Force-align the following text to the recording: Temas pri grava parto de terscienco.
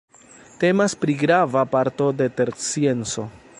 Temas 0.63 0.95
pri 1.03 1.17
grava 1.25 1.63
parto 1.77 2.09
de 2.23 2.31
terscienco. 2.41 3.31